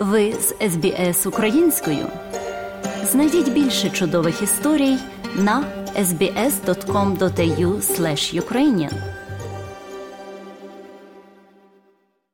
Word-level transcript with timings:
Ви 0.00 0.32
з 0.32 0.54
СБС 0.70 1.26
українською. 1.26 2.06
Знайдіть 3.04 3.52
більше 3.52 3.90
чудових 3.90 4.42
історій 4.42 4.96
на 5.36 5.64
sbs.com.au 5.96 7.80
ukrainian 8.40 8.92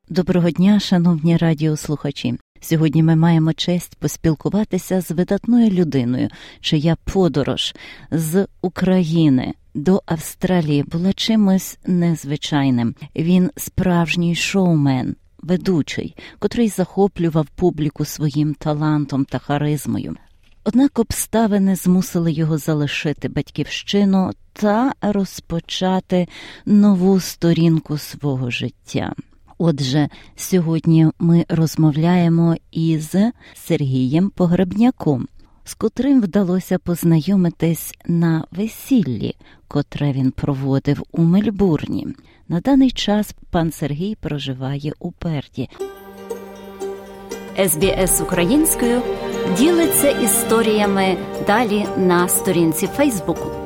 Доброго 0.08 0.50
дня, 0.50 0.80
шановні 0.80 1.36
радіослухачі. 1.36 2.34
Сьогодні 2.60 3.02
ми 3.02 3.16
маємо 3.16 3.52
честь 3.52 3.96
поспілкуватися 3.96 5.00
з 5.00 5.10
видатною 5.10 5.70
людиною, 5.70 6.28
чия 6.60 6.96
подорож 7.04 7.74
з 8.10 8.46
України 8.62 9.54
до 9.74 10.02
Австралії 10.06 10.82
була 10.82 11.12
чимось 11.12 11.78
незвичайним. 11.86 12.94
Він 13.16 13.50
справжній 13.56 14.34
шоумен, 14.34 15.16
ведучий, 15.46 16.16
котрий 16.38 16.68
захоплював 16.68 17.46
публіку 17.46 18.04
своїм 18.04 18.54
талантом 18.54 19.24
та 19.24 19.38
харизмою. 19.38 20.16
Однак 20.64 20.98
обставини 20.98 21.76
змусили 21.76 22.32
його 22.32 22.58
залишити 22.58 23.28
батьківщину 23.28 24.30
та 24.52 24.92
розпочати 25.02 26.28
нову 26.66 27.20
сторінку 27.20 27.98
свого 27.98 28.50
життя. 28.50 29.14
Отже, 29.58 30.08
сьогодні 30.36 31.10
ми 31.18 31.44
розмовляємо 31.48 32.56
із 32.70 33.14
Сергієм 33.54 34.30
Погребняком, 34.30 35.28
з 35.64 35.74
котрим 35.74 36.20
вдалося 36.20 36.78
познайомитись 36.78 37.94
на 38.06 38.44
весіллі, 38.50 39.34
котре 39.68 40.12
він 40.12 40.30
проводив 40.30 41.02
у 41.12 41.22
Мельбурні. 41.22 42.06
На 42.48 42.60
даний 42.60 42.90
час 42.90 43.34
пан 43.50 43.72
Сергій 43.72 44.14
проживає 44.14 44.92
у 44.98 45.12
Перді. 45.12 45.68
СБС 47.68 48.20
українською 48.20 49.02
ділиться 49.58 50.10
історіями 50.10 51.16
далі 51.46 51.86
на 51.96 52.28
сторінці 52.28 52.86
Фейсбуку. 52.86 53.65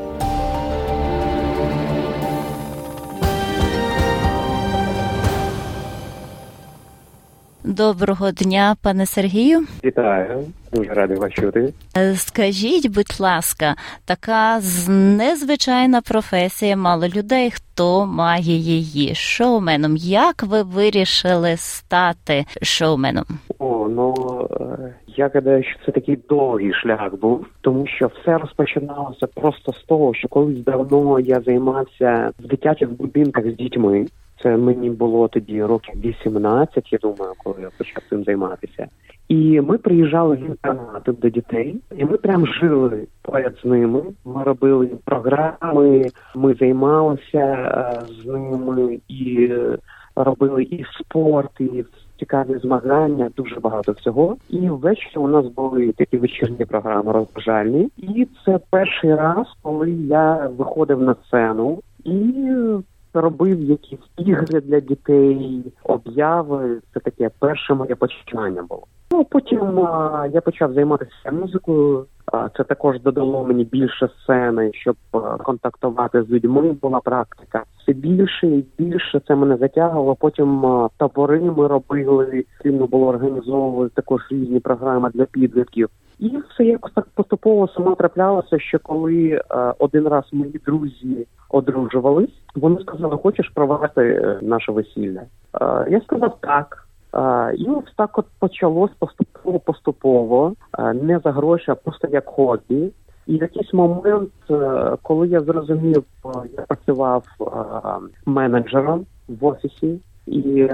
Доброго 7.81 8.31
дня, 8.31 8.77
пане 8.83 9.07
Сергію. 9.07 9.61
Вітаю, 9.85 10.41
дуже 10.73 10.95
радий 10.95 11.17
вас 11.17 11.33
чути. 11.33 11.73
Е, 11.97 12.15
скажіть, 12.15 12.95
будь 12.95 13.21
ласка, 13.21 13.75
така 14.05 14.61
незвичайна 14.89 16.01
професія, 16.01 16.77
мало 16.77 17.09
людей, 17.09 17.51
хто 17.51 18.07
має 18.07 18.57
її 18.57 19.15
шоуменом. 19.15 19.97
Як 19.97 20.43
ви 20.43 20.63
вирішили 20.63 21.57
стати 21.57 22.45
шоуменом? 22.63 23.25
О, 23.59 23.89
ну 23.91 24.15
е, 24.61 24.95
я 25.07 25.31
гадаю, 25.35 25.65
що 25.65 25.79
це 25.87 25.93
такий 25.93 26.19
довгий 26.29 26.73
шлях 26.75 27.15
був, 27.15 27.47
тому 27.61 27.87
що 27.87 28.11
все 28.21 28.39
розпочиналося 28.39 29.27
просто 29.27 29.73
з 29.73 29.83
того, 29.83 30.15
що 30.15 30.29
колись 30.29 30.65
давно 30.65 31.21
я 31.21 31.41
займався 31.41 32.31
в 32.39 32.47
дитячих 32.47 32.91
будинках 32.91 33.45
з 33.45 33.57
дітьми. 33.57 34.07
Це 34.43 34.57
мені 34.57 34.91
було 34.91 35.29
тоді 35.29 35.65
років 35.65 35.95
18, 36.05 36.93
я 36.93 36.99
думаю, 37.03 37.33
коли 37.45 37.57
я 37.61 37.69
почав 37.79 38.03
цим 38.11 38.25
займатися. 38.25 38.87
І 39.29 39.61
ми 39.61 39.79
приїжджали 39.79 40.37
в 40.37 40.47
інтернати 40.47 41.13
до 41.13 41.29
дітей, 41.29 41.77
і 41.97 42.05
ми 42.05 42.17
прям 42.17 42.47
жили 42.47 43.07
поряд 43.23 43.57
з 43.63 43.65
ними. 43.65 44.03
Ми 44.25 44.43
робили 44.43 44.91
програми, 45.05 46.07
ми 46.35 46.55
займалися 46.55 47.39
е, 47.39 48.01
з 48.23 48.27
ними 48.27 48.99
і 49.09 49.53
робили 50.17 50.63
і 50.63 50.85
спорт, 51.01 51.61
і 51.61 51.85
цікаві 52.19 52.59
змагання, 52.59 53.31
дуже 53.37 53.61
багато 53.61 53.93
всього. 53.93 54.37
І 54.49 54.69
ввечері 54.69 55.17
у 55.17 55.29
нас 55.29 55.47
були 55.47 55.93
такі 55.93 56.17
вечірні 56.17 56.65
програми 56.65 57.13
розважальні. 57.13 57.89
І 57.97 58.29
це 58.45 58.61
перший 58.71 59.15
раз, 59.15 59.47
коли 59.63 59.91
я 59.91 60.51
виходив 60.59 61.03
на 61.03 61.15
сцену 61.27 61.81
і 62.05 62.45
робив 63.15 63.61
якісь 63.61 63.99
ігри 64.19 64.61
для 64.61 64.81
дітей, 64.81 65.65
обяви. 65.85 66.81
Це 66.95 67.01
таке 67.01 67.31
перше 67.39 67.75
моє 67.75 67.95
починання 67.95 68.63
було. 68.63 68.83
Ну 69.11 69.25
потім 69.25 69.81
а, 69.81 70.29
я 70.33 70.41
почав 70.41 70.73
займатися 70.73 71.33
музикою. 71.33 72.07
Це 72.57 72.65
також 72.65 73.01
додало 73.01 73.45
мені 73.45 73.65
більше 73.65 74.09
сцени, 74.23 74.71
щоб 74.75 74.97
контактувати 75.45 76.23
з 76.23 76.31
людьми. 76.31 76.77
Була 76.83 77.01
практика. 77.01 77.65
Все 77.79 77.93
більше 77.93 78.47
і 78.47 78.65
більше 78.79 79.21
це 79.29 79.35
мене 79.35 79.57
затягувало. 79.57 80.15
Потім 80.15 80.65
табори 80.97 81.41
ми 81.41 81.67
робили. 81.67 82.45
Потрібно 82.59 82.87
було 82.87 83.07
організовувати 83.07 83.93
також 83.95 84.21
різні 84.31 84.61
програми 84.61 85.11
для 85.15 85.25
підлітків. 85.25 85.89
І 86.21 86.39
все 86.49 86.65
якось 86.65 86.93
так 86.93 87.07
поступово 87.15 87.69
само 87.69 87.95
траплялося, 87.95 88.59
що 88.59 88.79
коли 88.79 89.29
е, 89.29 89.75
один 89.79 90.09
раз 90.09 90.25
мої 90.33 90.61
друзі 90.67 91.27
одружувались, 91.49 92.43
вони 92.55 92.81
сказали, 92.81 93.17
хочеш 93.17 93.49
провести 93.49 94.01
е, 94.01 94.39
наше 94.43 94.73
весілля. 94.73 95.21
Е, 95.21 95.87
я 95.91 96.01
сказав 96.01 96.39
так. 96.41 96.87
Е, 97.15 97.55
і 97.57 97.67
ось 97.67 97.95
так 97.97 98.19
от 98.19 98.27
почалось 98.39 98.91
поступово 98.99 99.31
поступово, 99.31 99.59
е, 100.05 100.93
не 100.93 101.21
за 101.25 101.33
гроші, 101.33 101.71
а 101.71 101.75
просто 101.75 102.09
як 102.13 102.27
хобі. 102.27 102.93
І 103.27 103.37
якийсь 103.37 103.73
момент, 103.73 104.31
е, 104.51 104.97
коли 105.03 105.29
я 105.29 105.41
зрозумів, 105.41 106.05
я 106.57 106.63
працював 106.69 107.25
менеджером 108.27 109.07
в 109.29 109.45
офісі, 109.45 110.01
і 110.27 110.65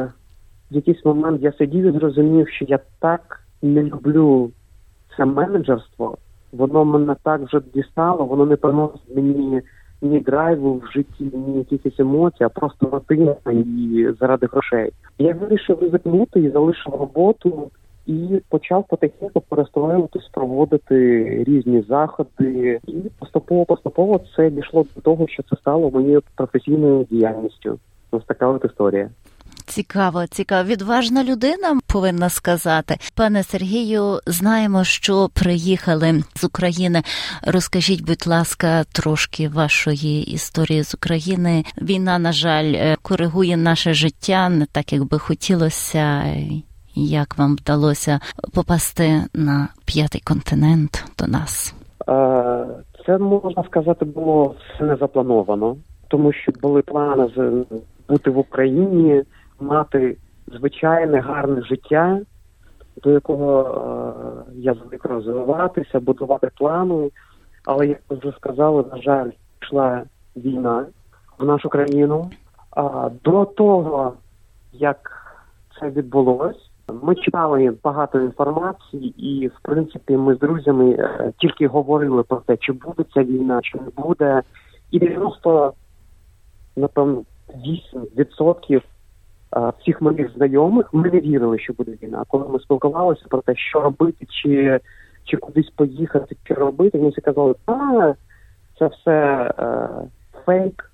в 0.71 0.75
якийсь 0.75 1.05
момент 1.05 1.43
я 1.43 1.53
сидів 1.53 1.85
і 1.85 1.99
зрозумів, 1.99 2.49
що 2.49 2.65
я 2.69 2.79
так 3.01 3.41
не 3.63 3.83
люблю 3.83 4.51
це 5.17 5.25
менеджерство, 5.25 6.17
воно 6.53 6.85
мене 6.85 7.17
так 7.23 7.41
вже 7.41 7.61
дістало, 7.75 8.25
воно 8.25 8.47
не 8.47 8.57
приносить 8.57 9.17
мені 9.17 9.63
ні 10.03 10.21
драйву 10.21 10.75
в 10.75 10.93
житті, 10.93 11.31
ні 11.35 11.59
якихось 11.59 12.01
емоцій, 12.01 12.45
а 12.45 12.49
просто 12.49 12.91
рутина 12.91 13.37
і 13.53 14.09
заради 14.21 14.47
грошей. 14.47 14.91
Я 15.19 15.35
вирішив 15.35 15.79
ризикнути 15.81 16.41
і 16.41 16.51
залишив 16.51 16.95
роботу. 16.95 17.71
І 18.07 18.43
почав 18.49 18.85
потихеньку 18.89 19.41
перестроюватись, 19.41 20.29
проводити 20.33 21.25
різні 21.45 21.85
заходи, 21.89 22.81
і 22.87 22.93
поступово 23.19 23.65
поступово 23.65 24.21
це 24.37 24.51
дійшло 24.51 24.87
до 24.95 25.01
того, 25.01 25.29
що 25.29 25.43
це 25.43 25.57
стало 25.57 25.91
моєю 25.91 26.23
професійною 26.35 27.07
діяльністю. 27.11 27.79
Ось 28.11 28.25
така 28.25 28.49
от 28.49 28.65
історія. 28.65 29.11
Цікаво, 29.67 30.27
цікаво. 30.27 30.69
Відважна 30.69 31.25
людина 31.25 31.81
повинна 31.87 32.29
сказати. 32.29 32.97
Пане 33.15 33.43
Сергію, 33.43 34.21
знаємо, 34.27 34.85
що 34.85 35.29
приїхали 35.35 36.25
з 36.35 36.45
України. 36.45 37.03
Розкажіть, 37.43 38.07
будь 38.07 38.27
ласка, 38.27 38.85
трошки 38.85 39.49
вашої 39.49 40.23
історії 40.23 40.85
з 40.85 40.95
України. 40.95 41.65
Війна, 41.83 42.19
на 42.19 42.33
жаль, 42.33 42.73
е, 42.75 42.97
коригує 43.03 43.57
наше 43.57 43.95
життя 43.95 44.49
не 44.49 44.67
так, 44.67 44.93
як 44.93 45.05
би 45.05 45.19
хотілося. 45.19 46.25
Як 46.99 47.39
вам 47.39 47.57
вдалося 47.57 48.21
попасти 48.55 49.23
на 49.35 49.69
п'ятий 49.85 50.21
континент 50.25 51.05
до 51.19 51.27
нас? 51.27 51.75
Це 53.07 53.19
можна 53.19 53.65
сказати 53.65 54.05
було 54.05 54.55
все 54.75 54.85
не 54.85 54.97
заплановано, 54.97 55.77
тому 56.09 56.33
що 56.33 56.53
були 56.63 56.83
плани 56.83 57.29
бути 58.09 58.31
в 58.31 58.39
Україні 58.39 59.23
мати 59.61 60.17
звичайне 60.47 61.21
гарне 61.21 61.63
життя, 61.63 62.21
до 63.03 63.11
якого 63.11 63.63
е, 64.49 64.53
я 64.55 64.75
звик 64.75 65.05
розвиватися, 65.05 66.01
будувати 66.01 66.51
плани. 66.55 67.11
Але 67.65 67.87
як 67.87 67.99
ви 68.09 68.17
вже 68.17 68.33
сказали, 68.37 68.85
на 68.93 69.03
жаль, 69.03 69.31
йшла 69.63 70.03
війна 70.37 70.87
в 71.39 71.45
нашу 71.45 71.69
країну. 71.69 72.31
А 72.71 73.11
до 73.25 73.45
того, 73.45 74.13
як 74.73 75.13
це 75.81 75.91
відбулось, 75.91 76.66
ми 77.03 77.15
читали 77.15 77.75
багато 77.85 78.21
інформації, 78.21 79.15
і 79.19 79.49
в 79.49 79.59
принципі 79.63 80.17
ми 80.17 80.35
з 80.35 80.39
друзями 80.39 80.91
е, 80.91 81.33
тільки 81.39 81.67
говорили 81.67 82.23
про 82.23 82.37
те, 82.37 82.57
чи 82.57 82.73
буде 82.73 83.05
ця 83.15 83.23
війна, 83.23 83.61
чи 83.63 83.79
не 83.79 84.03
буде. 84.05 84.43
І 84.91 84.99
90, 84.99 85.73
напевно, 86.77 87.23
8% 88.35 88.83
всіх 89.79 90.03
моїх 90.03 90.33
знайомих 90.37 90.95
ми 90.95 91.11
не 91.11 91.21
вірили, 91.21 91.59
що 91.59 91.73
буде 91.73 91.93
війна. 92.03 92.25
Коли 92.29 92.49
ми 92.49 92.61
спілкувалися 92.61 93.25
про 93.29 93.41
те, 93.41 93.57
що 93.57 93.81
робити, 93.81 94.27
чи 94.29 94.81
чи 95.25 95.37
кудись 95.37 95.71
поїхати, 95.71 96.37
чи 96.45 96.55
робити, 96.55 96.99
вони 96.99 97.11
всі 97.11 97.21
казали, 97.21 97.55
а 97.67 98.13
це 98.79 98.87
все 98.87 99.13
е, 99.59 99.89
фейк, 100.45 100.91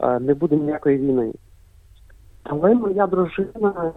е, 0.00 0.18
не 0.18 0.34
буде 0.34 0.56
ніякої 0.56 0.98
війни. 0.98 1.32
Але 2.42 2.74
моя 2.74 3.06
дружина 3.06 3.74
е, 3.84 3.92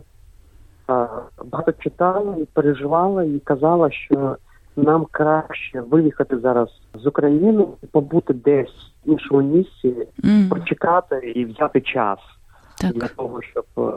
багато 0.88 1.72
читала 1.80 2.36
і 2.38 2.46
переживала 2.46 3.24
і 3.24 3.40
казала, 3.40 3.92
що 3.92 4.38
нам 4.76 5.06
краще 5.12 5.82
виїхати 5.82 6.40
зараз 6.40 6.70
з 6.94 7.08
України, 7.08 7.66
побути 7.92 8.34
десь 8.34 8.94
в 9.06 9.10
іншому 9.10 9.42
місці, 9.42 10.08
mm. 10.24 10.50
почекати 10.50 11.32
і 11.36 11.46
взяти 11.46 11.82
час. 11.82 12.20
так. 12.82 12.94
для 12.94 13.08
того, 13.08 13.42
щоб 13.42 13.66
е, 13.78 13.90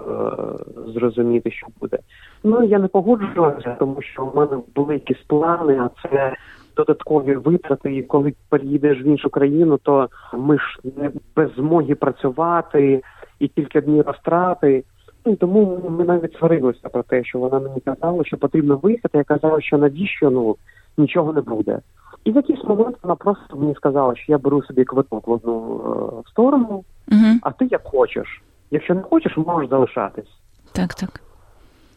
зрозуміти, 0.95 1.51
що 1.51 1.67
буде. 1.81 1.99
Ну 2.45 2.63
я 2.63 2.79
не 2.79 2.89
погоджувався, 2.89 3.77
тому 3.79 4.03
що 4.03 4.25
в 4.25 4.37
мене 4.37 4.63
були 4.75 4.95
якісь 4.95 5.23
плани, 5.27 5.81
а 5.81 6.09
це 6.09 6.37
додаткові 6.77 7.35
витрати. 7.37 7.97
І 7.97 8.03
коли 8.03 8.35
переїдеш 8.49 9.03
в 9.03 9.07
іншу 9.07 9.31
країну, 9.31 9.79
то 9.83 10.09
ми 10.35 10.59
ж 10.59 10.79
не 10.97 11.11
без 11.37 11.55
змоги 11.55 11.95
працювати 11.95 13.03
і 13.39 13.49
тільки 13.49 13.79
одні 13.79 14.03
розтрати. 14.03 14.85
Ну, 15.29 15.37
тому 15.37 15.81
ми 15.89 16.05
навіть 16.05 16.37
сварилися 16.37 16.89
про 16.89 17.03
те, 17.03 17.25
що 17.25 17.39
вона 17.39 17.59
мені 17.61 17.81
казала, 17.81 18.25
що 18.25 18.37
потрібно 18.37 18.77
виїхати. 18.77 19.19
Я 19.19 19.25
казала, 19.25 19.61
що 19.61 19.79
навіщо 19.79 20.31
ну 20.31 20.57
нічого 20.99 21.33
не 21.33 21.41
буде. 21.41 21.79
І 22.25 22.33
в 22.33 22.37
якийсь 22.37 22.65
момент 22.65 22.97
вона 23.03 23.15
просто 23.15 23.57
мені 23.57 23.75
сказала, 23.75 24.17
що 24.17 24.33
я 24.33 24.39
беру 24.39 24.63
собі 24.63 24.85
квиток 24.85 25.29
в 25.29 25.31
одну 25.31 25.81
е, 26.27 26.31
сторону, 26.31 26.85
Угу. 27.13 27.25
а 27.43 27.51
ти 27.51 27.69
як 27.71 27.83
хочеш. 27.85 28.43
Якщо 28.71 28.95
не 28.95 29.03
хочеш, 29.03 29.37
можеш 29.37 29.71
залишатись. 29.71 30.29
Так, 30.73 30.95
так. 30.95 31.21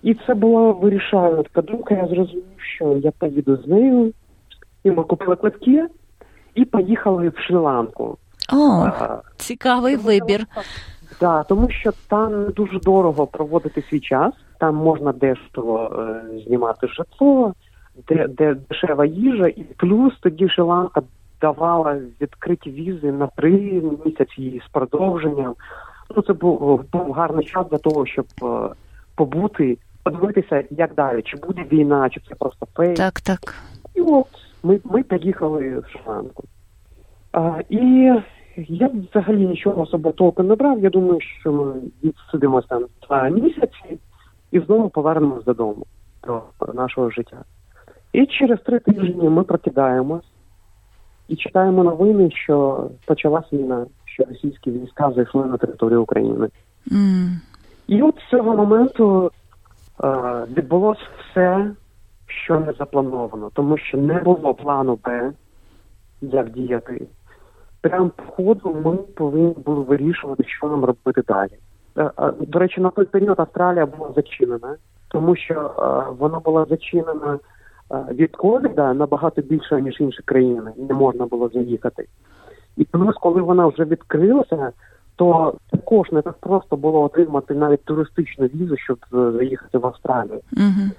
І 0.03 0.13
це 0.27 0.33
була 0.33 0.71
вирішальна 0.71 1.43
така 1.43 1.61
думка. 1.61 1.95
Я 1.95 2.07
зрозумів, 2.07 2.43
що 2.75 2.97
я 3.03 3.11
поїду 3.11 3.57
з 3.57 3.67
нею, 3.67 4.13
і 4.83 4.91
ми 4.91 5.03
купили 5.03 5.35
квитки 5.35 5.87
і 6.55 6.65
поїхали 6.65 7.29
в 7.29 7.33
Шрі-Ланку. 7.33 8.15
О, 8.53 8.83
А, 8.99 9.21
цікавий 9.37 9.95
вибір. 9.95 10.45
Да, 11.21 11.43
тому 11.43 11.69
що 11.69 11.91
там 12.07 12.51
дуже 12.51 12.79
дорого 12.79 13.27
проводити 13.27 13.81
свій 13.81 13.99
час. 13.99 14.33
Там 14.59 14.75
можна 14.75 15.11
дешево 15.11 15.91
е, 15.99 16.43
знімати 16.45 16.87
житло, 16.87 17.53
де, 18.07 18.27
де 18.27 18.55
дешева 18.69 19.05
їжа, 19.05 19.47
і 19.47 19.63
плюс 19.77 20.13
тоді 20.21 20.45
Шри-Ланка 20.45 21.01
давала 21.41 21.99
відкриті 22.21 22.71
візи 22.71 23.11
на 23.11 23.27
три 23.27 23.81
місяці 24.05 24.61
з 24.67 24.71
продовженням. 24.71 25.55
Ну 26.15 26.21
це 26.21 26.33
був, 26.33 26.83
був 26.91 27.11
гарний 27.11 27.45
час 27.45 27.67
для 27.71 27.77
того, 27.77 28.05
щоб 28.05 28.25
е, 28.43 28.69
побути, 29.15 29.77
подивитися, 30.03 30.63
як 30.71 30.93
далі, 30.95 31.21
чи 31.21 31.37
буде 31.37 31.65
війна, 31.71 32.09
чи 32.09 32.21
це 32.29 32.35
просто 32.35 32.67
фейк. 32.75 32.97
Так, 32.97 33.21
так. 33.21 33.55
І 33.95 34.01
от 34.01 34.27
ми, 34.63 34.79
ми 34.83 35.03
поїхали 35.03 35.79
в 35.79 35.83
Шри-Ланку. 35.83 36.43
А, 37.31 37.59
і 37.69 38.11
я 38.57 38.89
взагалі 39.11 39.45
нічого 39.47 39.81
особо 39.81 40.11
толком 40.11 40.47
не 40.47 40.55
брав. 40.55 40.79
Я 40.79 40.89
думаю, 40.89 41.21
що 41.21 41.51
ми 41.51 41.73
відсидимося 42.03 42.67
там 42.67 42.85
два 43.07 43.29
місяці 43.29 43.99
і 44.51 44.59
знову 44.59 44.89
повернемось 44.89 45.43
додому 45.43 45.85
до 46.27 46.41
нашого 46.73 47.09
життя. 47.09 47.43
І 48.13 48.25
через 48.25 48.59
три 48.59 48.79
тижні 48.79 49.29
ми 49.29 49.43
прокидаємось 49.43 50.25
і 51.27 51.35
читаємо 51.35 51.83
новини, 51.83 52.31
що 52.31 52.87
почалась 53.05 53.53
війна, 53.53 53.85
що 54.05 54.23
російські 54.23 54.71
війська 54.71 55.11
зайшли 55.11 55.45
на 55.45 55.57
територію 55.57 56.03
України. 56.03 56.49
М. 56.91 57.41
І 57.87 58.01
от 58.01 58.15
з 58.27 58.29
цього 58.29 58.55
моменту 58.55 59.31
е, 60.03 60.07
відбулося 60.57 61.01
все, 61.19 61.71
що 62.25 62.59
не 62.59 62.73
заплановано, 62.73 63.51
тому 63.53 63.77
що 63.77 63.97
не 63.97 64.19
було 64.19 64.53
плану 64.53 64.99
Б, 65.03 65.31
як 66.21 66.49
діяти. 66.49 67.07
Прямо 67.81 68.09
по 68.09 68.23
ходу 68.23 68.77
ми 68.85 68.95
повинні 68.97 69.55
були 69.65 69.83
вирішувати, 69.83 70.43
що 70.47 70.67
нам 70.67 70.85
робити 70.85 71.21
далі. 71.27 71.51
Е, 71.97 72.11
е, 72.19 72.33
До 72.39 72.59
речі, 72.59 72.81
на 72.81 72.89
той 72.89 73.05
період 73.05 73.39
Австралія 73.39 73.85
була 73.85 74.11
зачинена, 74.15 74.75
тому 75.07 75.35
що 75.35 75.53
е, 75.53 76.13
вона 76.19 76.39
була 76.39 76.65
зачинена 76.65 77.39
від 78.11 78.35
ковіда 78.35 78.93
набагато 78.93 79.41
більше, 79.41 79.81
ніж 79.81 80.01
інші 80.01 80.21
країни, 80.25 80.71
і 80.77 80.81
не 80.81 80.93
можна 80.93 81.25
було 81.25 81.49
заїхати. 81.53 82.05
І 82.77 82.83
плюс, 82.83 83.15
коли 83.15 83.41
вона 83.41 83.67
вже 83.67 83.85
відкрилася, 83.85 84.71
то 85.15 85.53
також 85.71 86.11
не 86.11 86.21
так 86.21 86.33
просто 86.33 86.77
було 86.77 87.01
отримати 87.01 87.53
навіть 87.53 87.85
туристичну 87.85 88.45
візу, 88.45 88.77
щоб 88.77 88.97
заїхати 89.11 89.77
в 89.77 89.85
Австралію. 89.85 90.39
Мгм. 90.51 90.91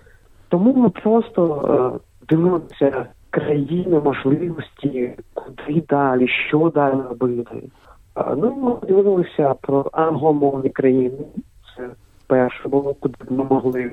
Тому 0.48 0.74
ми 0.74 0.88
просто 0.90 2.00
дивилися 2.28 3.06
країни, 3.32 4.00
можливості, 4.00 5.14
куди 5.34 5.82
далі, 5.88 6.28
що 6.48 6.72
далі 6.74 7.00
робити. 7.08 7.62
Ну, 8.36 8.56
ми 8.56 8.88
дивилися 8.88 9.54
про 9.54 9.90
англомовні 9.92 10.70
країни. 10.70 11.18
Це 11.76 11.90
перше 12.26 12.68
було, 12.68 12.94
куди 12.94 13.16
ми 13.30 13.44
могли 13.44 13.92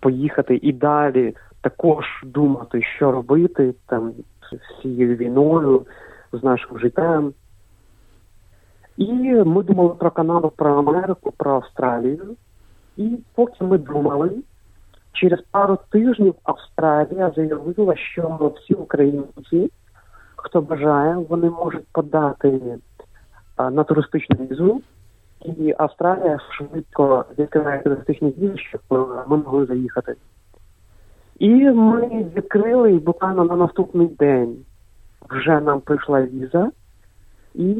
поїхати 0.00 0.60
і 0.62 0.72
далі 0.72 1.34
також 1.60 2.04
думати, 2.24 2.82
що 2.96 3.12
робити 3.12 3.74
там 3.86 4.12
з 4.52 4.82
цією 4.82 5.16
війною, 5.16 5.86
з 6.32 6.42
нашим 6.42 6.78
життям. 6.78 7.32
І 8.96 9.12
ми 9.34 9.62
думали 9.62 9.94
про 9.94 10.10
Канаду, 10.10 10.52
про 10.56 10.74
Америку, 10.74 11.32
про 11.36 11.54
Австралію. 11.54 12.36
І 12.96 13.18
поки 13.34 13.64
ми 13.64 13.78
думали, 13.78 14.30
через 15.14 15.40
пару 15.50 15.78
тижнів 15.90 16.34
Австралія 16.42 17.32
заявила, 17.36 17.96
що 17.96 18.52
всі 18.56 18.74
українці, 18.74 19.70
хто 20.36 20.60
бажає, 20.60 21.16
вони 21.28 21.50
можуть 21.50 21.86
подати 21.92 22.60
на 23.58 23.84
туристичну 23.84 24.36
візу, 24.36 24.80
і 25.44 25.74
Австралія 25.78 26.38
швидко 26.50 27.24
відкриває 27.38 27.82
туристичні 27.82 28.34
візи, 28.38 28.58
щоб 28.58 28.80
е, 28.92 29.24
ми 29.28 29.36
могли 29.36 29.66
заїхати. 29.66 30.14
І 31.38 31.50
ми 31.70 32.26
відкрили 32.36 32.92
буквально 32.92 33.44
на 33.44 33.56
наступний 33.56 34.06
день 34.06 34.56
вже 35.30 35.60
нам 35.60 35.80
прийшла 35.80 36.22
віза, 36.22 36.70
і 37.54 37.76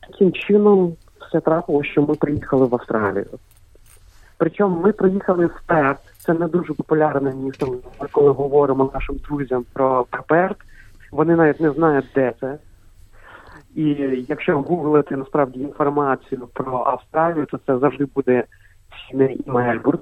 таким 0.00 0.32
чином 0.32 0.96
все 1.28 1.40
трапилося, 1.40 1.90
що 1.90 2.02
ми 2.02 2.14
приїхали 2.14 2.66
в 2.66 2.74
Австралію. 2.74 3.26
Причому 4.40 4.80
ми 4.80 4.92
приїхали 4.92 5.46
в 5.46 5.60
Перт. 5.66 5.98
Це 6.18 6.34
не 6.34 6.48
дуже 6.48 6.74
популярне 6.74 7.34
місто. 7.34 7.76
Коли 8.12 8.30
говоримо 8.30 8.90
нашим 8.94 9.16
друзям 9.16 9.64
про, 9.72 10.06
Перт, 10.28 10.56
вони 11.12 11.36
навіть 11.36 11.60
не 11.60 11.70
знають, 11.70 12.06
де 12.14 12.32
це. 12.40 12.58
І 13.74 13.84
якщо 14.28 14.60
гуглити 14.60 15.16
насправді 15.16 15.60
інформацію 15.60 16.48
про 16.52 16.84
Австралію, 16.86 17.46
то 17.46 17.58
це 17.66 17.78
завжди 17.78 18.06
буде 18.14 18.44
Сідней 19.08 19.42
і 19.46 19.50
Мельбурн. 19.50 20.00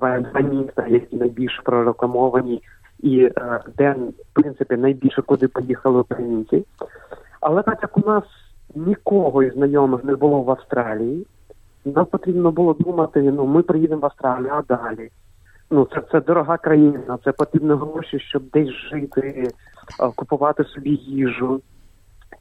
Два 0.00 0.40
міста, 0.40 0.86
які 0.88 1.16
найбільш 1.16 1.60
прорекламовані, 1.64 2.62
і 3.00 3.24
е, 3.24 3.60
де, 3.76 3.90
в 3.92 4.32
принципі, 4.32 4.76
найбільше 4.76 5.22
куди 5.22 5.48
поїхали 5.48 6.00
українці. 6.00 6.66
Але 7.40 7.62
так 7.62 7.78
як 7.82 7.98
у 7.98 8.10
нас 8.10 8.24
нікого 8.74 9.42
із 9.42 9.52
знайомих 9.52 10.04
не 10.04 10.16
було 10.16 10.42
в 10.42 10.50
Австралії, 10.50 11.26
нам 11.84 12.06
потрібно 12.06 12.50
було 12.50 12.72
думати, 12.72 13.22
ну 13.22 13.46
ми 13.46 13.62
приїдемо 13.62 14.00
в 14.00 14.04
Австралію, 14.04 14.52
а 14.52 14.62
далі. 14.62 15.10
Ну, 15.70 15.88
це, 15.94 16.02
це 16.12 16.20
дорога 16.20 16.56
країна, 16.56 17.18
це 17.24 17.32
потрібно 17.32 17.76
гроші, 17.76 18.18
щоб 18.18 18.42
десь 18.52 18.70
жити, 18.70 19.48
е, 20.00 20.10
купувати 20.14 20.64
собі 20.64 20.90
їжу. 20.90 21.60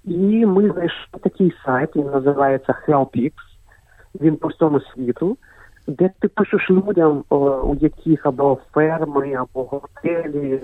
І 0.03 0.45
ми 0.45 0.71
знайшли 0.71 1.19
такий 1.21 1.53
сайт, 1.65 1.95
він 1.95 2.05
називається 2.05 2.75
HelpX, 2.87 3.31
він 4.21 4.35
по 4.35 4.47
всьому 4.47 4.81
світу, 4.81 5.37
де 5.87 6.09
ти 6.19 6.27
пишеш 6.27 6.69
людям, 6.69 7.23
у 7.29 7.75
яких 7.75 8.25
або 8.25 8.57
ферми, 8.73 9.33
або 9.33 9.63
готелі, 9.63 10.61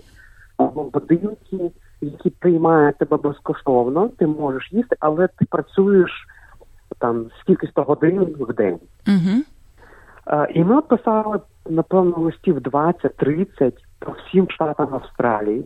або 0.58 0.84
будинки, 0.84 1.72
які 2.02 2.30
приймають 2.30 2.98
тебе 2.98 3.18
безкоштовно, 3.18 4.10
ти 4.18 4.28
можеш 4.28 4.70
їсти, 4.72 4.96
але 5.00 5.28
ти 5.28 5.46
працюєш 5.50 6.12
там 7.00 7.26
скільки 7.42 7.68
100 7.68 7.84
годин 7.84 8.36
в 8.40 8.54
день. 8.54 8.80
Угу. 9.08 9.44
І 10.50 10.64
ми 10.64 10.82
писали, 10.82 11.40
напевно, 11.70 12.18
листів 12.18 12.58
20-30 12.58 13.74
по 14.00 14.12
всім 14.12 14.50
штатам 14.50 14.88
Австралії. 14.94 15.66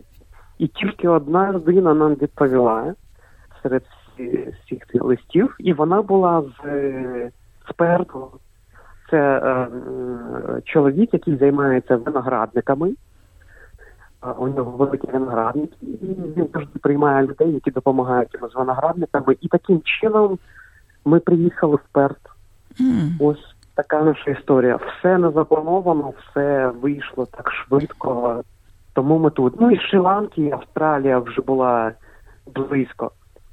І 0.58 0.68
тільки 0.68 1.08
одна 1.08 1.52
людина 1.52 1.94
нам 1.94 2.14
відповіла 2.14 2.94
серед 3.62 3.82
всіх 4.64 4.86
цих 4.86 5.04
листів, 5.04 5.56
і 5.58 5.72
вона 5.72 6.02
була 6.02 6.42
з, 6.42 6.66
е. 6.66 7.30
Це 9.10 9.18
е, 9.18 9.68
чоловік, 10.64 11.14
який 11.14 11.36
займається 11.36 11.96
виноградниками. 11.96 12.94
У 14.38 14.48
нього 14.48 14.70
великі 14.70 15.08
виноградники, 15.12 15.76
і 15.82 16.06
він 16.36 16.48
завжди 16.52 16.78
приймає 16.78 17.26
людей, 17.26 17.52
які 17.52 17.70
допомагають 17.70 18.34
йому 18.34 18.48
з 18.48 18.54
виноградниками. 18.54 19.36
І 19.40 19.48
таким 19.48 19.80
чином 19.84 20.38
ми 21.04 21.20
приїхали 21.20 21.76
в 21.76 21.92
Перт. 21.92 22.18
М. 22.80 23.16
Ось 23.20 23.54
така 23.74 24.02
наша 24.02 24.30
історія. 24.30 24.76
Все 24.76 25.18
не 25.18 25.30
заплановано, 25.30 26.12
все 26.18 26.72
вийшло 26.82 27.26
так 27.26 27.52
швидко. 27.52 28.42
Тому 28.92 29.18
ми 29.18 29.30
тут. 29.30 29.60
Ну 29.60 29.70
і 29.70 29.78
Шри-Ланки, 29.78 30.40
і 30.40 30.52
Австралія 30.52 31.18
вже 31.18 31.40
була 31.40 31.92
близько. 32.54 33.10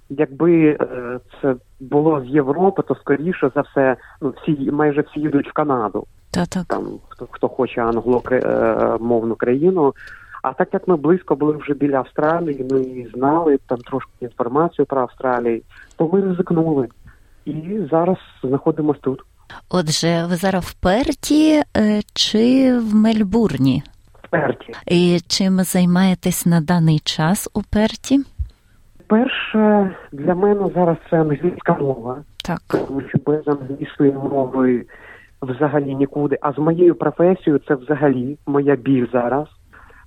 Якби 0.09 0.77
е, 0.81 1.19
це 1.41 1.55
було 1.79 2.21
з 2.21 2.25
Європи, 2.25 2.81
то 2.81 2.95
скоріше 2.95 3.51
за 3.55 3.61
все, 3.61 3.95
ну 4.21 4.33
всі 4.41 4.71
майже 4.71 5.01
всі 5.01 5.19
їдуть 5.19 5.49
в 5.49 5.53
Канаду. 5.53 6.05
Та 6.31 6.45
так. 6.45 6.65
Там 6.65 6.85
хто 7.09 7.27
хто 7.31 7.47
хоче 7.47 7.81
англомовну 7.81 9.35
країну. 9.35 9.93
А 10.41 10.53
так 10.53 10.69
як 10.73 10.87
ми 10.87 10.95
близько 10.95 11.35
були 11.35 11.57
вже 11.57 11.73
біля 11.73 11.97
Австралії, 11.97 12.67
ми 12.71 13.07
знали 13.13 13.59
там 13.67 13.77
трошки 13.77 14.11
інформацію 14.19 14.85
про 14.85 15.01
Австралію, 15.01 15.61
то 15.97 16.09
ми 16.13 16.21
ризикнули. 16.21 16.87
І 17.49 17.87
зараз 17.91 18.17
знаходимося 18.43 18.99
тут. 19.03 19.19
Отже, 19.69 20.25
ви 20.29 20.35
зараз 20.35 20.63
в 20.65 20.73
Перті 20.73 21.61
е, 21.77 22.01
чи 22.13 22.73
в 22.77 22.95
Мельбурні? 22.95 23.83
В 24.23 24.29
Перті. 24.29 24.73
І 24.87 25.19
чим 25.27 25.59
займаєтесь 25.59 26.45
на 26.45 26.61
даний 26.61 26.99
час 26.99 27.49
у 27.53 27.61
Перті? 27.73 28.19
Перше 29.07 29.95
для 30.11 30.35
мене 30.35 30.69
зараз 30.75 30.97
це 31.09 31.21
англійська 31.21 31.73
мова, 31.73 32.17
Так. 32.45 32.61
тому 32.67 33.01
що 33.01 33.17
без 33.25 33.47
англійської 33.47 34.11
мови 34.11 34.85
взагалі 35.41 35.95
нікуди. 35.95 36.37
А 36.41 36.53
з 36.53 36.57
моєю 36.57 36.95
професією 36.95 37.61
це 37.67 37.75
взагалі 37.75 38.37
моя 38.45 38.75
біль 38.75 39.07
зараз, 39.13 39.47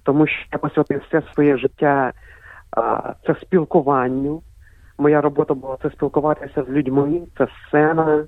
тому 0.03 0.27
що 0.27 0.37
я 0.53 0.59
посвятив 0.59 1.03
все 1.09 1.23
своє 1.35 1.59
життя 1.59 2.13
а, 2.71 3.13
це 3.27 3.35
спілкуванню. 3.43 4.43
Моя 4.99 5.21
робота 5.21 5.55
була 5.55 5.77
це 5.83 5.91
спілкуватися 5.91 6.63
з 6.63 6.69
людьми, 6.69 7.21
це 7.39 7.47
сцена. 7.69 8.25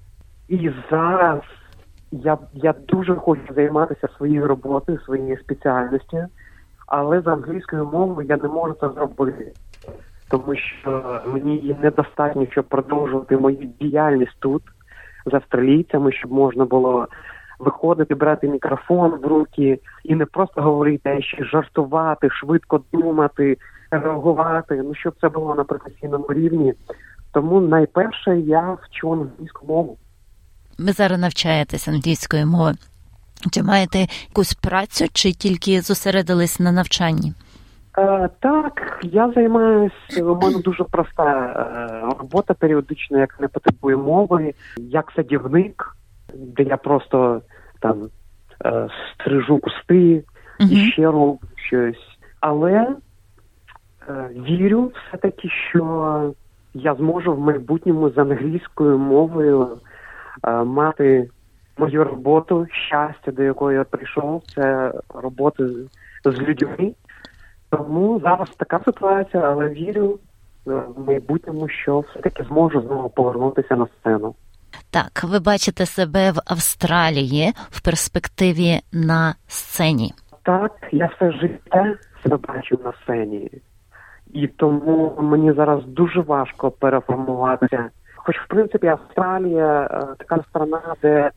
І 0.48 0.70
зараз 0.90 1.40
я, 2.12 2.38
я 2.54 2.74
дуже 2.88 3.14
хочу 3.14 3.54
займатися 3.54 4.08
своєю 4.16 4.46
роботою, 4.46 5.00
своєю 5.00 5.38
спеціальністю, 5.38 6.24
але 6.86 7.20
з 7.20 7.26
англійською 7.26 7.84
мовою 7.84 8.28
я 8.28 8.36
не 8.36 8.48
можу 8.48 8.74
це 8.80 8.88
зробити. 8.88 9.52
Тому 10.30 10.56
що 10.56 11.20
мені 11.26 11.56
її 11.56 11.76
недостатньо, 11.82 12.46
щоб 12.50 12.64
продовжувати 12.64 13.36
мою 13.36 13.68
діяльність 13.80 14.36
тут 14.38 14.62
з 15.26 15.34
австралійцями, 15.34 16.12
щоб 16.12 16.32
можна 16.32 16.64
було 16.64 17.08
виходити, 17.58 18.14
брати 18.14 18.48
мікрофон 18.48 19.10
в 19.10 19.26
руки 19.26 19.78
і 20.04 20.14
не 20.14 20.26
просто 20.26 20.62
говорити, 20.62 21.16
а 21.18 21.22
ще 21.22 21.44
жартувати, 21.44 22.30
швидко 22.30 22.80
думати, 22.92 23.56
реагувати. 23.98 24.82
Ну 24.84 24.94
щоб 24.94 25.14
це 25.20 25.28
було 25.28 25.54
на 25.54 25.64
професійному 25.64 26.26
рівні. 26.28 26.74
Тому 27.32 27.60
найперше 27.60 28.38
я 28.38 28.76
вчу 28.82 29.12
англійську 29.12 29.66
мову. 29.66 29.98
Ви 30.78 30.92
зараз 30.92 31.20
навчаєтесь 31.20 31.88
англійської 31.88 32.44
мови. 32.44 32.74
Чи 33.52 33.62
маєте 33.62 33.98
якусь 34.28 34.54
працю, 34.54 35.04
чи 35.12 35.32
тільки 35.32 35.80
зосередились 35.80 36.60
на 36.60 36.72
навчанні? 36.72 37.32
Е, 37.98 38.28
так, 38.40 38.98
я 39.02 39.32
займаюся. 39.34 40.24
У 40.24 40.36
мене 40.36 40.58
дуже 40.58 40.84
проста 40.84 41.46
е, 41.46 42.16
робота 42.18 42.54
періодично, 42.54 43.18
як 43.18 43.40
не 43.40 43.48
потребує 43.48 43.96
мови, 43.96 44.54
як 44.76 45.12
садівник, 45.16 45.96
де 46.34 46.62
я 46.62 46.76
просто 46.76 47.42
там 47.80 48.08
е, 48.64 48.88
стрижу 49.14 49.58
кусти 49.58 50.24
і 50.60 50.76
ще 50.76 51.02
роблю 51.02 51.38
щось. 51.56 52.18
Але 52.40 52.96
вірю 54.48 54.92
все-таки, 55.08 55.48
що 55.70 56.34
я 56.74 56.94
зможу 56.94 57.34
в 57.34 57.40
майбутньому 57.40 58.10
з 58.10 58.18
англійською 58.18 58.98
мовою 58.98 59.68
е, 60.46 60.64
мати 60.64 61.28
мою 61.78 62.04
роботу, 62.04 62.66
щастя, 62.88 63.32
до 63.32 63.42
якої 63.42 63.76
я 63.76 63.84
прийшов, 63.84 64.42
це 64.54 64.92
робота 65.14 65.68
з, 65.68 65.88
з 66.24 66.38
людьми. 66.38 66.94
Тому 67.70 68.20
зараз 68.20 68.50
така 68.56 68.80
ситуація, 68.84 69.42
але 69.42 69.68
вірю 69.68 70.18
е, 70.66 70.70
в 70.96 71.06
майбутньому, 71.06 71.68
що 71.68 72.00
все-таки 72.00 72.44
зможу 72.44 72.80
знову 72.80 73.08
повернутися 73.08 73.76
на 73.76 73.86
сцену. 73.86 74.34
Так, 74.90 75.24
ви 75.24 75.40
бачите 75.40 75.86
себе 75.86 76.30
в 76.30 76.38
Австралії 76.46 77.52
в 77.70 77.80
перспективі 77.84 78.80
на 78.92 79.34
сцені. 79.46 80.12
Так, 80.42 80.72
я 80.92 81.06
все 81.06 81.32
життя 81.32 81.94
себе 82.22 82.36
бачу 82.36 82.78
на 82.84 82.92
сцені, 83.02 83.50
і 84.34 84.46
тому 84.46 85.14
мені 85.20 85.52
зараз 85.52 85.84
дуже 85.86 86.20
важко 86.20 86.70
переформуватися. 86.70 87.90
Хоч, 88.16 88.36
в 88.36 88.46
принципі, 88.48 88.86
Австралія 88.86 89.82
е, 89.82 90.06
така 90.18 90.44
страна, 90.48 90.80
де 91.02 91.30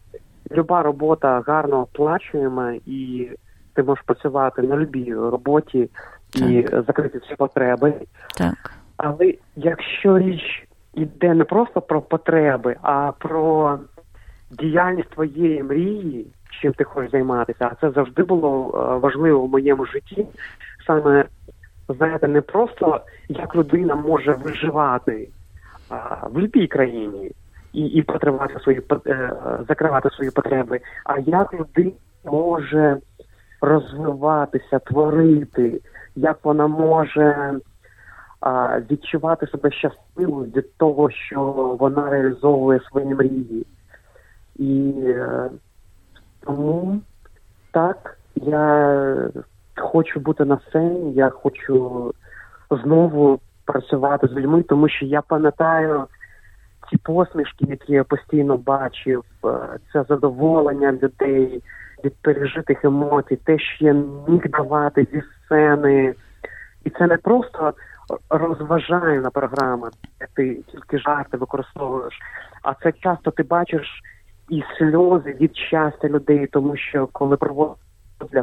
люба 0.51 0.81
робота 0.81 1.43
гарно 1.47 1.81
оплачуєма, 1.81 2.73
і 2.85 3.29
ти 3.73 3.83
можеш 3.83 4.03
працювати 4.05 4.61
на 4.61 4.77
любій 4.77 5.13
роботі 5.13 5.89
і 6.35 6.67
закрити 6.87 7.17
всі 7.17 7.35
потреби. 7.35 7.93
Так. 8.37 8.71
Але 8.97 9.33
якщо 9.55 10.17
річ 10.17 10.67
йде 10.93 11.33
не 11.33 11.43
просто 11.43 11.81
про 11.81 12.01
потреби, 12.01 12.75
а 12.81 13.11
про 13.19 13.79
діяльність 14.51 15.09
твоєї 15.09 15.63
мрії, 15.63 16.27
чим 16.61 16.73
ти 16.73 16.83
хочеш 16.83 17.11
займатися, 17.11 17.69
а 17.71 17.75
це 17.75 17.91
завжди 17.91 18.23
було 18.23 18.71
е, 18.73 18.99
важливо 18.99 19.41
в 19.41 19.49
моєму 19.49 19.85
житті. 19.85 20.27
Саме 20.87 21.25
знаєте, 21.93 22.27
не 22.27 22.41
просто 22.41 23.01
як 23.29 23.55
людина 23.55 23.95
може 23.95 24.31
виживати 24.31 25.29
а, 25.89 26.27
в 26.27 26.33
будь-якій 26.33 26.67
країні 26.67 27.31
і, 27.73 27.85
і 27.85 28.01
потривати 28.01 28.59
свої 28.59 28.81
е, 29.07 29.31
закривати 29.67 30.09
свої 30.09 30.31
потреби, 30.31 30.79
а 31.05 31.19
як 31.19 31.53
людина 31.53 31.91
може 32.25 32.97
розвиватися, 33.61 34.79
творити, 34.79 35.81
як 36.15 36.37
вона 36.43 36.67
може 36.67 37.59
а, 38.39 38.79
відчувати 38.91 39.47
себе 39.47 39.71
щасливою 39.71 40.51
від 40.55 40.77
того, 40.77 41.09
що 41.09 41.41
вона 41.79 42.09
реалізовує 42.09 42.79
свої 42.79 43.15
мрії. 43.15 43.65
І 44.55 44.93
е, 45.05 45.49
тому 46.45 47.01
так, 47.71 48.17
я 48.35 49.29
хочу 49.79 50.19
бути 50.19 50.45
на 50.45 50.59
сцені, 50.69 51.13
я 51.13 51.29
хочу 51.29 52.13
знову 52.83 53.39
працювати 53.65 54.27
з 54.27 54.31
людьми, 54.31 54.63
тому 54.63 54.89
що 54.89 55.05
я 55.05 55.21
пам'ятаю 55.21 56.05
ті 56.89 56.97
посмішки, 56.97 57.65
які 57.69 57.93
я 57.93 58.03
постійно 58.03 58.57
бачив, 58.57 59.23
е, 59.45 59.49
це 59.93 60.03
задоволення 60.09 60.91
людей 60.91 61.63
від 62.03 62.13
пережитих 62.21 62.85
емоцій, 62.85 63.35
те, 63.35 63.59
що 63.59 63.85
я 63.85 63.93
міг 64.27 64.41
давати 64.49 65.07
зі 65.13 65.21
сцени. 65.21 66.15
І 66.83 66.89
це 66.89 67.07
не 67.07 67.17
просто 67.17 67.73
розважальна 68.29 69.29
програма, 69.29 69.89
де 70.19 70.27
ти 70.33 70.63
тільки 70.71 70.99
жарти 70.99 71.37
використовуєш, 71.37 72.13
а 72.63 72.73
це 72.73 72.91
часто 72.91 73.31
ти 73.31 73.43
бачиш 73.43 74.01
і 74.49 74.63
сльози 74.77 75.37
від 75.41 75.55
щастя 75.55 76.07
людей, 76.07 76.47
тому 76.47 76.77
що 76.77 77.07
коли 77.07 77.37
проводять 77.37 77.86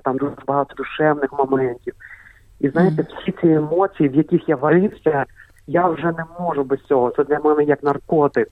там 0.04 0.16
дуже 0.16 0.32
багато 0.46 0.74
душевних 0.74 1.32
моментів. 1.32 1.94
І 2.60 2.68
знаєте, 2.68 3.02
всі 3.02 3.34
ці 3.40 3.48
емоції, 3.48 4.08
в 4.08 4.14
яких 4.14 4.48
я 4.48 4.56
валився, 4.56 5.24
я 5.66 5.88
вже 5.88 6.06
не 6.06 6.24
можу 6.40 6.64
без 6.64 6.80
цього. 6.80 7.10
Це 7.16 7.24
для 7.24 7.38
мене 7.38 7.64
як 7.64 7.82
наркотик. 7.82 8.48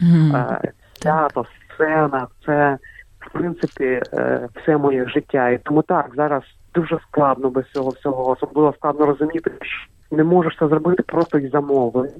Мгм. 0.00 0.36
Е, 0.36 0.72
Театр, 1.02 1.42
сцена, 1.74 2.26
це 2.46 2.78
в 3.20 3.32
принципі 3.32 4.00
е, 4.12 4.48
все 4.54 4.76
моє 4.76 5.08
життя. 5.08 5.48
І 5.48 5.58
тому 5.58 5.82
так 5.82 6.10
зараз 6.16 6.42
дуже 6.74 6.98
складно 7.08 7.50
без 7.50 7.64
цього 7.70 7.90
всього. 7.90 8.30
Особливо 8.30 8.72
складно 8.72 9.06
розуміти, 9.06 9.50
що 9.62 10.16
не 10.16 10.24
можеш 10.24 10.56
це 10.58 10.68
зробити 10.68 11.02
просто 11.02 11.38
із 11.38 11.54
мови. 11.54 12.10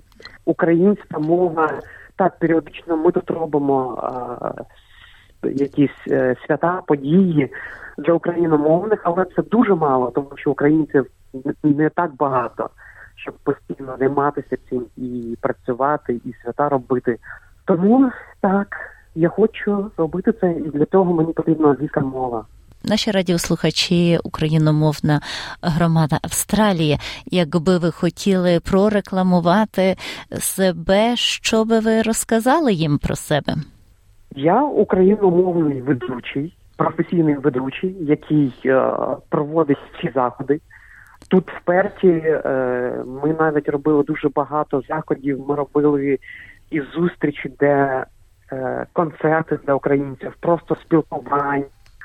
Українська 0.45 1.19
мова 1.19 1.71
так 2.17 2.39
періодично 2.39 2.97
ми 2.97 3.13
тут 3.13 3.31
робимо 3.31 3.99
е, 4.59 4.63
якісь 5.43 6.09
е, 6.09 6.37
свята, 6.47 6.83
події 6.87 7.52
для 7.99 8.12
україномовних, 8.12 9.00
але 9.05 9.25
це 9.37 9.43
дуже 9.43 9.75
мало, 9.75 10.11
тому 10.11 10.31
що 10.35 10.50
українців 10.50 11.07
не- 11.64 11.90
так 11.90 12.16
багато, 12.16 12.71
щоб 13.16 13.35
постійно 13.35 13.97
займатися 13.99 14.57
цим 14.71 14.87
і 14.97 15.37
працювати, 15.40 16.21
і 16.25 16.35
свята 16.43 16.69
робити. 16.69 17.19
Тому 17.64 18.11
так, 18.40 18.76
я 19.14 19.28
хочу 19.28 19.90
робити 19.97 20.33
це, 20.40 20.52
і 20.52 20.71
для 20.71 20.85
того 20.85 21.14
мені 21.14 21.33
потрібна 21.33 21.69
англійська 21.69 22.00
мова. 22.00 22.45
Наші 22.85 23.11
радіослухачі, 23.11 24.19
україномовна 24.25 25.21
громада 25.62 26.19
Австралії. 26.23 26.99
Якби 27.26 27.78
ви 27.78 27.90
хотіли 27.90 28.61
прорекламувати 28.61 29.97
себе, 30.38 31.16
що 31.16 31.64
би 31.64 31.81
ви 31.81 32.02
розказали 32.02 32.73
їм 32.73 32.99
про 32.99 33.16
себе? 33.16 33.55
Я 34.37 34.62
україномовний 34.62 35.81
ведучий, 35.81 36.57
професійний 36.76 37.35
ведучий, 37.35 37.97
який 38.00 38.55
е, 38.66 38.93
проводить 39.28 39.78
ці 40.00 40.11
заходи. 40.14 40.61
Тут 41.28 41.50
в 41.50 41.61
Перті 41.64 42.09
е, 42.09 43.05
ми 43.07 43.35
навіть 43.38 43.69
робили 43.69 44.02
дуже 44.02 44.28
багато 44.28 44.83
заходів. 44.88 45.45
Ми 45.49 45.55
робили 45.55 46.19
і 46.71 46.81
зустрічі, 46.81 47.52
де 47.59 48.05
е, 48.52 48.87
концерти 48.93 49.59
для 49.66 49.75
українців, 49.75 50.37
просто 50.40 50.76
спілкування. 50.76 51.64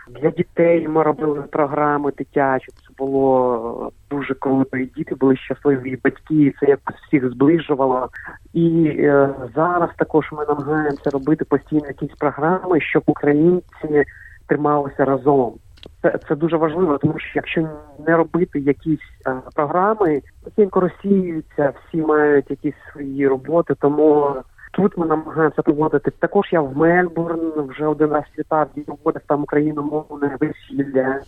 Для 0.09 0.29
дітей 0.29 0.87
ми 0.87 1.03
робили 1.03 1.41
програми 1.41 2.11
дитячі. 2.17 2.67
Це 2.67 2.93
було 2.97 3.91
дуже 4.09 4.33
круто. 4.33 4.77
І 4.77 4.85
діти 4.85 5.15
були 5.15 5.37
щасливі, 5.37 5.89
і 5.89 5.99
батьки, 6.03 6.35
і 6.35 6.53
це 6.59 6.65
якось 6.65 6.95
всіх 6.95 7.29
зближувало. 7.29 8.09
І 8.53 8.85
е, 8.87 9.29
зараз 9.55 9.89
також 9.97 10.31
ми 10.31 10.45
намагаємося 10.47 11.09
робити 11.09 11.45
постійно 11.45 11.87
якісь 11.87 12.17
програми, 12.19 12.81
щоб 12.81 13.03
українці 13.05 14.03
трималися 14.47 15.05
разом. 15.05 15.53
Це, 16.01 16.19
це 16.27 16.35
дуже 16.35 16.57
важливо, 16.57 16.97
тому 16.97 17.19
що 17.19 17.31
якщо 17.35 17.69
не 18.07 18.17
робити 18.17 18.59
якісь 18.59 18.99
е, 19.27 19.35
програми, 19.55 20.21
потім 20.43 20.69
розсіюються, 20.71 21.73
всі 21.87 21.97
мають 21.97 22.49
якісь 22.49 22.75
свої 22.91 23.27
роботи, 23.27 23.75
тому 23.79 24.35
Тут 24.71 24.97
ми 24.97 25.05
намагаємося 25.05 25.61
проводити. 25.61 26.11
Також 26.11 26.47
я 26.51 26.61
в 26.61 26.77
Мельбурн 26.77 27.51
вже 27.55 27.85
один 27.87 28.09
раз 28.09 28.23
літав 28.39 28.67
і 28.75 28.81
проводив 28.81 29.21
там 29.27 29.43
україномовне 29.43 30.37
весілля. 30.39 31.19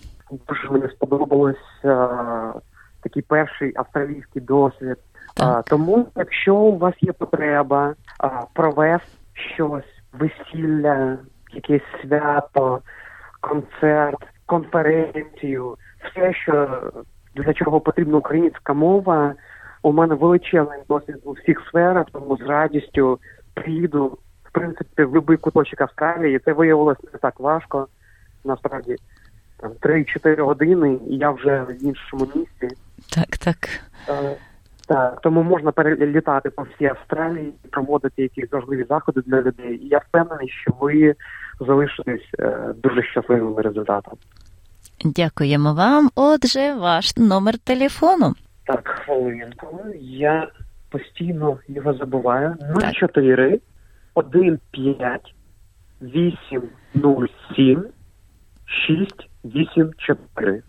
Дуже 0.47 0.69
мені 0.69 0.87
сподобалось 0.89 1.85
а, 1.85 2.53
такий 3.03 3.23
перший 3.23 3.73
австралійський 3.75 4.41
досвід. 4.41 4.97
А, 5.39 5.61
тому, 5.61 6.07
якщо 6.15 6.55
у 6.55 6.77
вас 6.77 6.93
є 7.01 7.11
потреба 7.11 7.93
а, 8.19 8.29
провести 8.53 9.07
щось, 9.55 10.01
весілля, 10.13 11.17
якесь 11.53 12.01
свято, 12.01 12.79
концерт, 13.41 14.19
конференцію, 14.45 15.77
все, 16.03 16.33
що 16.33 16.81
для 17.35 17.53
чого 17.53 17.81
потрібна 17.81 18.17
українська 18.17 18.73
мова. 18.73 19.33
У 19.85 19.91
мене 19.91 20.15
величезний 20.15 20.79
досвід 20.89 21.15
у 21.23 21.31
всіх 21.31 21.61
сферах, 21.69 22.05
тому 22.11 22.37
з 22.37 22.41
радістю 22.41 23.19
приїду 23.53 24.17
в 24.43 24.51
принципі 24.51 25.03
в 25.03 25.11
будь-який 25.11 25.37
куточок 25.37 25.81
Австралії. 25.81 26.39
Це 26.39 26.53
виявилось 26.53 27.03
не 27.13 27.19
так 27.19 27.39
важко. 27.39 27.87
Насправді 28.43 28.95
там 29.57 29.71
3-4 29.71 30.41
години, 30.41 30.99
і 31.09 31.17
я 31.17 31.31
вже 31.31 31.63
в 31.63 31.83
іншому 31.83 32.27
місці. 32.35 32.77
Так, 33.15 33.37
так. 33.37 33.69
Е, 34.09 34.35
так, 34.87 35.21
тому 35.21 35.43
можна 35.43 35.71
перелітати 35.71 36.49
по 36.49 36.63
всій 36.63 36.85
Австралії, 36.85 37.53
проводити 37.71 38.21
якісь 38.21 38.51
важливі 38.51 38.85
заходи 38.89 39.21
для 39.25 39.41
людей. 39.41 39.79
І 39.83 39.87
я 39.87 39.97
впевнений, 39.97 40.49
що 40.49 40.71
ви 40.79 41.15
залишитесь 41.59 42.29
е, 42.39 42.73
дуже 42.83 43.03
щасливим 43.03 43.57
результатом. 43.57 44.13
Дякуємо 45.05 45.73
вам. 45.73 46.09
Отже, 46.15 46.73
ваш 46.73 47.17
номер 47.17 47.57
телефону. 47.57 48.33
Так, 48.65 48.87
хвилинку. 48.87 49.79
Я 50.01 50.47
постійно 50.89 51.57
його 51.67 51.93
забуваю. 51.93 52.55
04 53.09 53.59
15 54.71 55.33
807 56.01 57.83
684. 58.65 60.63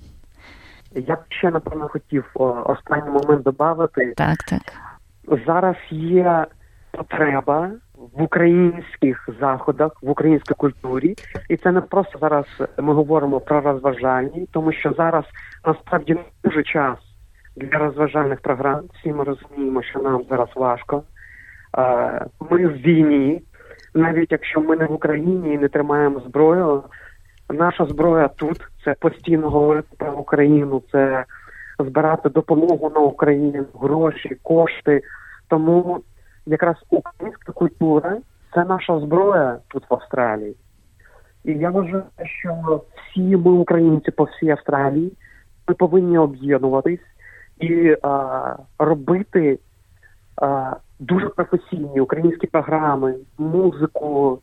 Я 0.94 1.16
б 1.16 1.18
ще 1.28 1.50
напевно 1.50 1.88
хотів 1.88 2.30
останній 2.64 3.10
момент 3.10 3.42
додати. 3.42 4.14
Так, 4.16 4.36
так. 4.36 4.62
Зараз 5.46 5.76
є 5.90 6.46
потреба 6.90 7.70
в 7.94 8.22
українських 8.22 9.28
заходах, 9.40 10.02
в 10.02 10.10
українській 10.10 10.54
культурі, 10.54 11.14
і 11.48 11.56
це 11.56 11.72
не 11.72 11.80
просто 11.80 12.18
зараз 12.18 12.46
ми 12.78 12.94
говоримо 12.94 13.40
про 13.40 13.60
розважальні, 13.60 14.48
тому 14.52 14.72
що 14.72 14.92
зараз 14.92 15.24
насправді 15.64 16.14
не 16.14 16.24
дуже 16.44 16.62
час 16.62 16.98
для 17.56 17.78
розважальних 17.78 18.40
програм. 18.40 18.80
Всі 18.94 19.12
ми 19.12 19.24
розуміємо, 19.24 19.82
що 19.82 19.98
нам 19.98 20.22
зараз 20.30 20.48
важко. 20.56 21.02
Ми 22.50 22.66
в 22.66 22.72
війні, 22.72 23.42
навіть 23.94 24.32
якщо 24.32 24.60
ми 24.60 24.76
не 24.76 24.86
в 24.86 24.92
Україні 24.92 25.54
і 25.54 25.58
не 25.58 25.68
тримаємо 25.68 26.20
зброю. 26.20 26.82
Наша 27.50 27.84
зброя 27.84 28.28
тут 28.28 28.60
це 28.84 28.94
постійно 29.00 29.50
говорити 29.50 29.88
про 29.98 30.12
Україну, 30.12 30.82
це 30.92 31.24
збирати 31.78 32.28
допомогу 32.28 32.92
на 32.94 33.00
Україну, 33.00 33.66
гроші, 33.80 34.36
кошти. 34.42 35.02
Тому 35.48 36.00
якраз 36.46 36.76
українська 36.90 37.52
культура 37.52 38.16
це 38.54 38.64
наша 38.64 39.00
зброя 39.00 39.58
тут 39.68 39.90
в 39.90 39.94
Австралії. 39.94 40.56
І 41.44 41.52
я 41.52 41.70
вважаю, 41.70 42.02
що 42.24 42.82
всі 42.96 43.36
ми, 43.36 43.50
українці 43.50 44.10
по 44.10 44.24
всій 44.24 44.50
Австралії, 44.50 45.12
ми 45.68 45.74
повинні 45.74 46.18
об'єднуватись 46.18 47.00
і 47.58 47.96
а, 48.02 48.56
робити 48.78 49.58
а, 50.36 50.76
дуже 50.98 51.28
професійні 51.28 52.00
українські 52.00 52.46
програми, 52.46 53.14
музику 53.38 54.40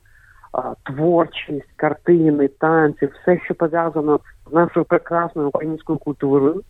творчість, 0.84 1.72
картини, 1.76 2.48
танці, 2.48 3.06
все, 3.06 3.40
що 3.46 3.56
пов'язано 3.56 4.20
з 4.50 4.54
нашою 4.54 4.86
прекрасною 4.86 5.48
українською 5.48 6.00
культурою, 6.00 6.62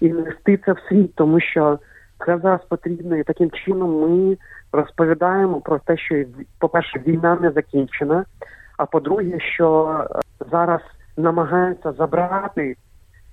і 0.00 0.08
нести 0.08 0.60
це 0.64 0.72
в 0.72 0.78
світ, 0.88 1.14
тому 1.14 1.40
що 1.40 1.78
це 2.26 2.38
зараз 2.38 2.60
потрібно, 2.68 3.16
і 3.16 3.24
таким 3.24 3.50
чином 3.50 4.00
ми 4.00 4.36
розповідаємо 4.72 5.60
про 5.60 5.78
те, 5.78 5.96
що 5.96 6.24
по-перше, 6.58 6.98
війна 7.06 7.38
не 7.40 7.50
закінчена. 7.50 8.24
А 8.76 8.86
по-друге, 8.86 9.40
що 9.40 9.98
е, 10.10 10.20
зараз 10.50 10.80
намагаються 11.16 11.92
забрати 11.92 12.76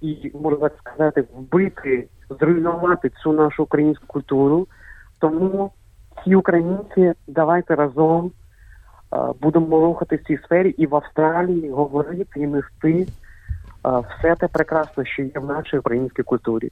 і 0.01 0.31
можна 0.33 0.69
так 0.69 0.73
сказати, 0.79 1.23
вбити, 1.33 2.07
зруйнувати 2.39 3.11
цю 3.23 3.33
нашу 3.33 3.63
українську 3.63 4.05
культуру. 4.07 4.67
Тому 5.19 5.71
всі 6.21 6.35
українці 6.35 7.13
давайте 7.27 7.75
разом 7.75 8.31
будемо 9.41 9.79
рухати 9.79 10.15
в 10.15 10.27
цій 10.27 10.37
сфері 10.37 10.69
і 10.69 10.87
в 10.87 10.95
Австралії 10.95 11.69
говорити 11.69 12.39
і 12.39 12.47
нести 12.47 13.07
все 13.83 14.35
те 14.35 14.47
прекрасне, 14.47 15.05
що 15.05 15.21
є 15.21 15.31
в 15.35 15.45
нашій 15.45 15.77
українській 15.77 16.23
культурі. 16.23 16.71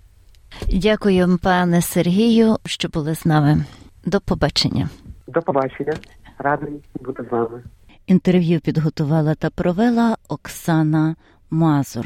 Дякую, 0.74 1.40
пане 1.44 1.82
Сергію, 1.82 2.56
що 2.66 2.90
були 2.90 3.16
з 3.16 3.26
нами. 3.26 3.66
До 4.06 4.20
побачення. 4.22 4.90
До 5.28 5.42
побачення. 5.42 5.94
Радий 6.38 6.74
бути 7.02 7.24
з 7.24 7.32
вами. 7.32 7.64
Інтерв'ю 8.08 8.60
підготувала 8.60 9.36
та 9.36 9.50
провела 9.50 10.18
Оксана 10.30 11.16
Мазур. 11.50 12.06